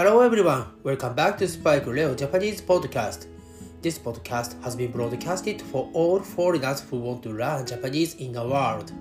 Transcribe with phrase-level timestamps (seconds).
[0.00, 3.26] Hello everyone, welcome back to Spike Leo Japanese podcast.
[3.82, 8.42] This podcast has been broadcasted for all foreigners who want to learn Japanese in the
[8.42, 8.94] world.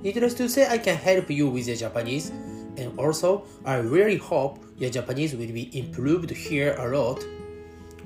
[0.00, 2.28] Needless to say, I can help you with your Japanese,
[2.76, 7.20] and also I really hope your Japanese will be improved here a lot.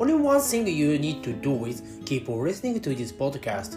[0.00, 3.76] Only one thing you need to do is keep listening to this podcast.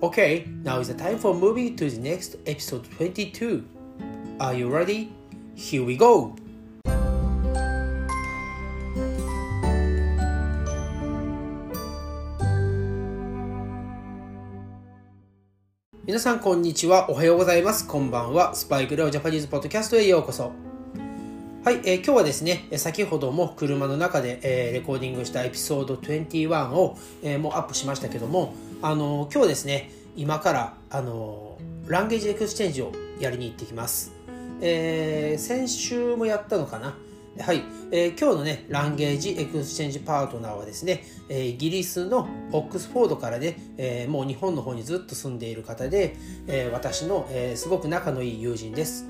[0.00, 3.66] Okay, now is the time for moving to the next episode 22.
[4.38, 5.12] Are you ready?
[5.56, 6.36] Here we go!
[16.06, 17.10] 皆さんこんにちは。
[17.10, 17.88] おはようございます。
[17.88, 18.54] こんばんは。
[18.54, 20.52] スパイクレオジャパニーズポッドキャストへようこそ。
[21.64, 34.12] はい、えー今日はですね、先ほども車の中で、えーレコーディングしたエピソード21を、えーもうアップしましたけども、あのー今日ですね、今から、あのー language exchange をやりに行ってきます。
[34.60, 36.98] えー先週もやったのかな
[37.40, 46.14] はい、えー今日のね、 language exchange partner はですね、えーイギリスのオックスフォードからね、えーもう日本の方にずっと住んでいる方で、
[46.46, 49.08] え私の、えすごく仲のいい友人です。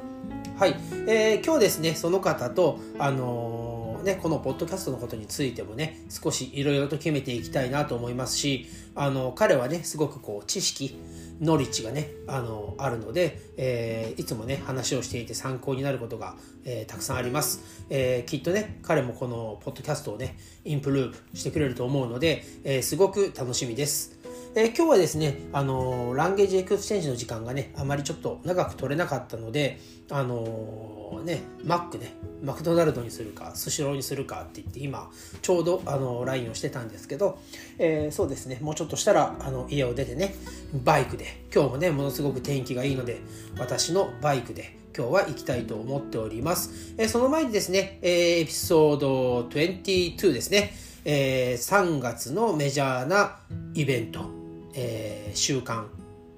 [0.57, 0.75] はい、
[1.07, 10.99] えー今日ですね、その方と、あのね、このポッドキャストのことについてもね、少しいろいろと決めていきたいなと思いますし、あの彼はね、すごくこう、知識、
[11.41, 24.14] knowledge がね、あのあるので、えーいつもね、話をしていて参考になることが、えーたくさんあります、えーきっとね、彼もこのポッドキャストをね、 improve してくれると思うので、えーすごく楽しみです。
[24.57, 35.11] えー今日はですね、あのー language exchange の時間がね、あまりちょっと長く取れなかったので、あのーね、マックね、マクドナルドにするか、スシローにするかって言って、今、
[35.43, 37.41] ちょうど、あのー、ラインをしてたんですけど、
[37.81, 40.37] えそうですね、もうちょっとしたら、あの、家を出てね、
[40.85, 43.19] バイクで、今日もね、ものすごく天気がいいので、
[43.59, 46.95] 私のバイクで、今日は行きたいと思っております。
[46.97, 50.75] えその前にですね、えーエピソード22ですね、
[51.05, 53.39] え3月のメジャーな
[53.75, 54.44] イベント、
[54.77, 55.89] えー週刊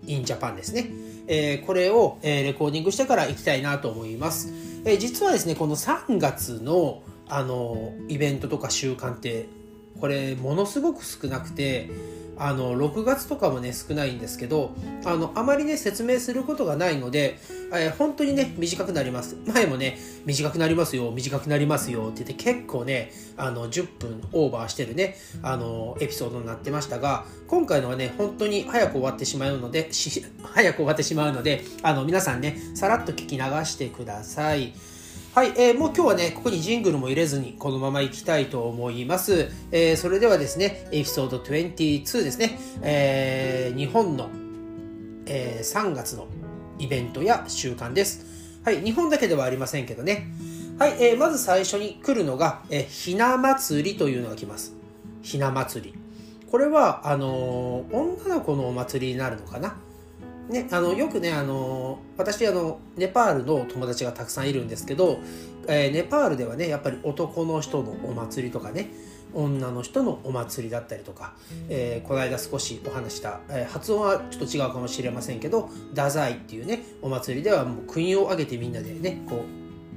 [0.07, 0.91] in Japan ですね。
[1.29, 4.53] えーこれを、えーレコーディングしてから行きたいなと思います。
[4.85, 9.47] えー実はですね、この3月の、あの、イベントとか習慣って、
[10.01, 11.91] これ、ものすごく少なくて、
[12.39, 14.75] あの、6月とかもね、少ないんですけど、
[15.05, 17.39] あの、あまりね、説明することがないので、
[17.73, 19.37] えー本当にね、短くなります。
[19.47, 29.89] 前もね、短くなりますよ、短くなりますよって言って、結構ね、あの、10分オーバーしてるね、あの、エピソードになってましたが、今回のはね、本当に早く終わってしまうので、
[30.43, 34.75] 早く終わってしまうので、あの、皆さんね、さらっと聞き流してください。
[35.37, 39.51] はい、えーもう今日はね、ここにジングルも入れずに、このまま行きたいと思います。
[39.71, 44.31] えーそれではですね、エピソード22ですね、えー日本の、
[45.27, 46.27] えー3月の
[46.79, 48.25] イベントや習慣です。
[48.65, 50.29] はい、日本だけではありませんけどね。
[50.79, 54.73] はい、えーまず最初に来るのが、えーひな祭りというのが来ます。
[55.21, 55.95] ひな祭り。
[56.51, 59.77] これは、あのー女の子のお祭りになるのかな。
[60.49, 65.19] ね、あのよくね、あの私あのネパールの友達がたくさんいるんですけど、
[65.67, 68.91] えーネパールではねやっぱり男の人のお祭りとかね
[69.35, 71.35] 女の人のお祭りだったりとか、
[71.69, 79.45] えーこの間少しお話した、えー発音はちょっと違うかもしれませんけど太宰っていうねお祭りではもう国を挙げてみんなでねこ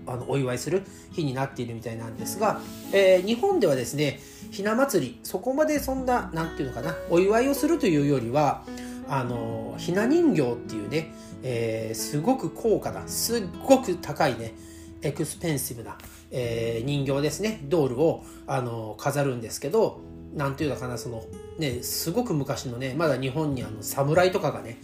[0.08, 0.82] うあのお祝いする
[1.12, 2.60] 日になっているみたいなんですが、
[2.92, 8.64] えー日本ではですねひな祭りそこまでそんななんていうのかなお祝いをするというよりは
[9.10, 14.54] あのひな人形っていうね、えーすごく高価なすっごく高いね
[15.02, 15.98] エクスペンシブな、
[16.32, 17.62] えー人形ですね。
[17.64, 20.02] ドールをあの飾るんですけど
[20.36, 21.24] なんていうのかなその
[21.58, 24.80] ねすごく昔のねまだ日本にあの侍とかがね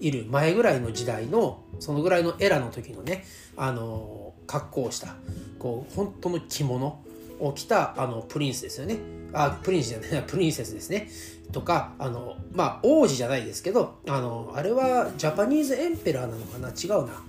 [0.00, 3.24] いる前ぐらいの時代のそのぐらいのエラの時のね
[3.56, 5.16] あの格好をした
[5.58, 7.04] こう本当の着物。
[7.40, 8.98] を着たあのプリンスですよね。
[9.32, 11.08] あプリンスじゃない プリンセスですね。
[11.52, 16.68] とかあのまあ王子じゃないですけどあのあれは Japanese emperor なのかな？
[16.70, 17.22] 違うな。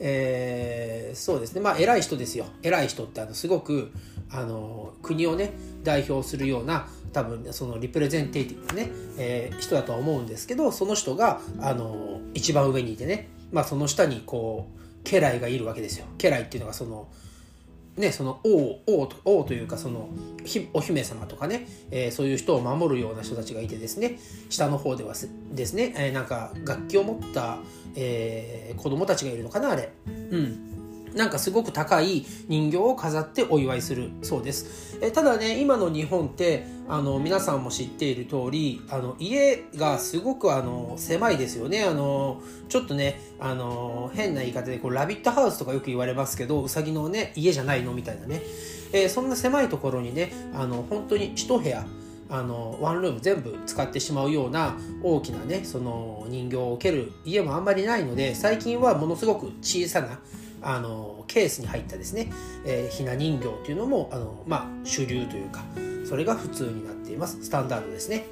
[0.00, 1.60] えーそうですね。
[1.60, 2.46] まあ偉い人ですよ。
[2.62, 3.90] 偉い人ってあのすごく
[4.30, 5.52] あの国をね
[5.84, 16.06] 代表するような多分その representative なね、えー人だとは思うんですけどその人があの一番上にいてね、まあ、その下にこう家来がいるわけですよ。
[16.18, 17.08] 家来っていうのがその
[18.00, 20.08] ね、その王王と王というかその
[20.72, 24.18] お姫様とかね、えーそういう人を守るような人たちがいてですね
[24.48, 25.14] 下の方では
[25.52, 27.58] ですね、えーなんか楽器を持った、
[27.96, 30.79] えー子供たちがいるのかなあれ、うん、
[31.14, 34.98] なんかすごく高い人形を飾ってお祝いするそうです。
[35.02, 41.84] えただね、今の日本って、あの、皆さんも知っている通り、あの、家がすごくあの、狭いですよね。
[41.84, 48.42] あの、ちょっとね、あの、変な言い方で、こう、ラビットハウスとかよく言われますけど、うさぎのね、家じゃないのみたいなね。
[48.92, 51.86] えー、そんな狭いところにね、あの、本当に一部屋、
[52.30, 60.20] あのワンルーム全部使ってしまうような大きなねその人形を置ける家もあんまりないので最近はものすごく小さな
[60.62, 62.32] あのケースに入ったですね、
[62.64, 65.62] えー、ひな人形っていうのもあの、まあ、主流というか
[66.04, 67.42] それが普通になっています。
[67.44, 68.26] スタンダードですね。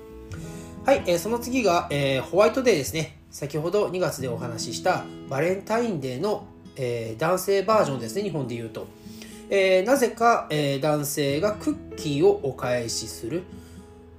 [0.84, 3.18] はい、えー、その次が、えー、ホワイトデーですね。
[3.30, 6.46] 先ほど2月でお話ししたバレンタインデーの、
[6.76, 8.22] えー、男性バージョンですね。
[8.22, 8.86] 日本で言うと、
[9.50, 13.44] えー、なぜか、えー、男性がクッキーをお返しする。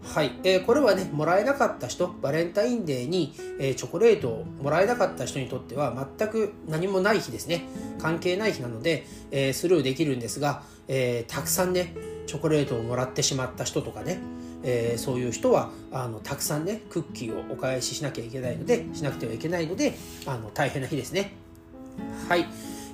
[0.04, 7.66] はい、えー、これはね、もらえなかった人、バレンタインデーに、えー、チョコレートをもらえなかった人にとっては全く何もない日ですね。
[8.02, 11.94] 関係ない日なので、えー、スルーできるんですが、え、たくさんね、
[12.26, 14.20] チョコレートをもらってしまった人とかね、
[14.64, 21.34] え、そういう人はあのたくさんねクッキーをお返ししなきゃいけないのでしなくてはいけないのであの大変な日ですね。
[22.28, 22.46] はい。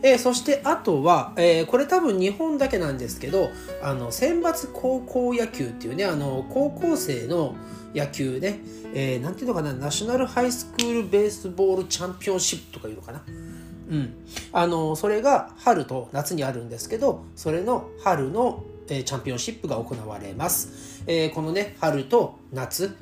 [0.06, 3.50] えー、そしてあとは、えー、これ多分日本だけなんですけど、
[3.81, 7.56] あの、選抜高校野球っていうね、あの、高校生の
[7.96, 8.60] 野球ね、
[8.94, 13.24] えー、ていうのかな、ナショナルハイスクールベースボールチャンピオンシップとかいうのかな。
[13.90, 14.13] うん。
[14.52, 21.04] あの、それが春と夏にあるんですけど、それの春の、えー、チャンピオンシップが行われます。
[21.07, 22.96] えー、このね、春と夏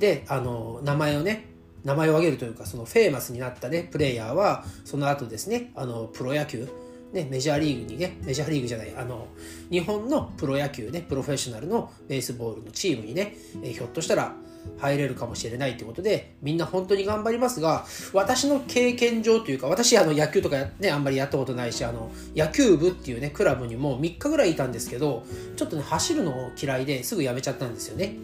[0.00, 1.47] で、あの、名前をね、
[1.84, 6.68] 名前を挙げるというかそのフェーマスになったねプレイヤーはその後ですねあのプロ野球
[7.12, 9.28] ね、メジャーリーグにね、メジャーリーグじゃない、あの、
[9.70, 14.34] 日本のプロ野球ね、プロフェッショナルのベースボールのチームにね、えひょっとしたら
[14.78, 25.24] 入れるかもしれないということで、みんな本当に頑張りますが、私の経験上というか、私あの野球とかね、あんまりやったことないし、あの、野球部っていうね、クラブにも3日ぐらいいたんですけど、
[25.56, 28.16] ちょっとね、走るのを嫌いですぐ辞めちゃったんですよね。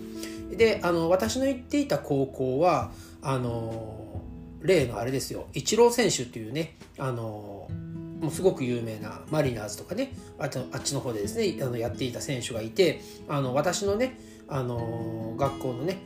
[0.51, 2.93] で、あの、私の行っていた高校は、
[3.25, 4.23] あの
[4.61, 5.49] 例のあれですよ。
[5.55, 7.69] イチロー選手っていうねあの
[8.21, 14.19] もうすごく有名なマリナーズとかねあとあっちの方でですねあのやっていた選手がいてあの私のね
[14.49, 15.99] あの学校のね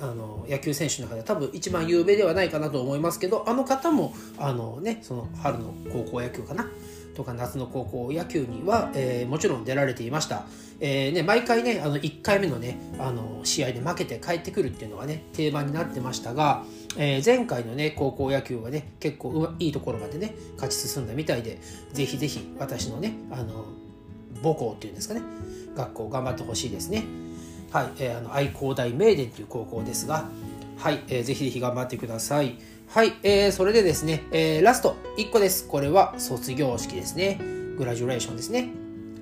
[0.00, 6.68] あの野球選手の中で多分一番有名ではないかなと思いますけどあの方もあのねその春の高校野球かな。
[7.14, 10.44] とか夏の高校野球には、えー、もちろん出られていました。
[10.80, 16.64] えーね、毎回ね、あの1回目のね、あの試合で負けて帰ってくるっていうのがね、定番になってましたが、
[16.96, 21.60] えー、前回のね、高校野球はね、結構いいところまでね、勝ち進んだみたいで、
[21.92, 23.66] ぜひぜひ私のね、あの
[24.42, 25.22] 母校っていうんですかね、
[25.76, 27.04] 学校頑張ってほしいですね。
[27.70, 30.28] はい、えー、あの愛工大名電という高校ですが、
[30.76, 32.58] はい、えー、ぜひぜひ頑張ってください。
[32.88, 35.66] はい、えー、それでですね、えー、ラスト1個です。
[35.66, 37.40] これは卒業式ですね。
[37.76, 38.70] グラジュレーションですね。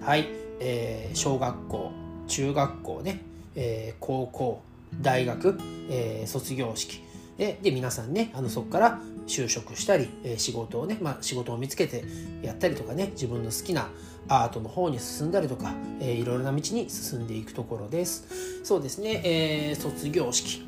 [0.01, 0.29] はい、
[0.61, 1.93] えー、小学校、
[2.29, 3.23] 中学校ね、
[3.55, 4.63] えー、高校、
[5.01, 7.03] 大学、えー、卒業式。
[7.39, 12.05] でで皆さんねあのそこから就職したり、えー、仕事をね、まあ、仕事を見つけて
[12.43, 13.89] やったりとかね自分の好きな
[14.29, 20.63] アートの方に進んだりとか、えー、いろいろな道に進んでいくところですそうですね、えー、卒業式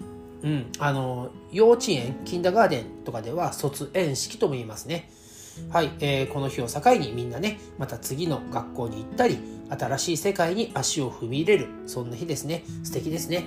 [0.44, 5.10] うん、あの幼稚園キンダガーデンとかでは卒園式とも言いますね。
[5.70, 9.38] はい、えー、この日を境にみんなねまた次の学校に行ったり
[9.70, 11.68] 新しい世界に足を踏み入れる。
[11.86, 12.64] そんな日ですね。
[12.82, 13.44] 素敵ですね。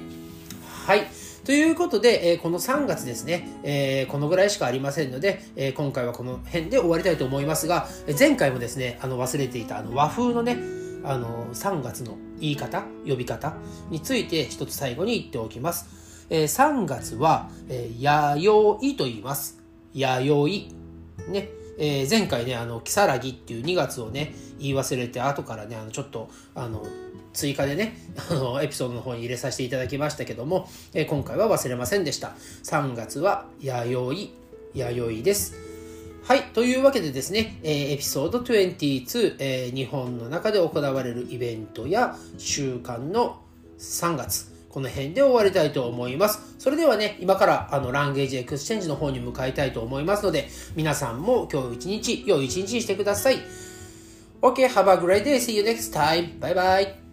[0.85, 1.07] はい。
[1.45, 10.57] ということで、えー、この3月ですね、えー、このぐらいしかありませんので、えー、今回はこの辺で終わりたいと思いますが、前回もですね、あの忘れていたあの和風のね、
[11.05, 13.55] あの3月の言い方、呼び方
[13.89, 16.06] について一つ最後に言っておきます。
[16.29, 19.59] えー、3月は、えー、弥生と言います。
[19.93, 20.69] 弥
[21.25, 21.31] 生。
[21.31, 21.49] ね。
[21.79, 26.83] えー、前回ね、あの、キサラギっていう2月をね、言い忘れて、後からね、あの、ちょっと、あの、
[27.33, 27.97] 追加でね、
[28.29, 32.35] あの、エピソードの方に入れさせていただきましたけども、えー、今回は忘れませんでした。
[32.63, 34.31] 3月は、弥
[34.73, 35.53] 生、弥生です。
[36.23, 36.43] はい。
[36.53, 43.39] というわけでですね、えー、エピソード22、えー、日本の中で行われるイベントや習慣の
[43.79, 46.53] 3月、この辺で終わりたいと思います。
[46.59, 53.37] それではね、今からあの language exchange の方に向かいたいと思いますので、皆さんも今日一日、良い一日にしてください。
[54.39, 55.37] OK, have a great day.
[55.37, 56.39] See you next time.
[56.39, 57.06] Bye bye.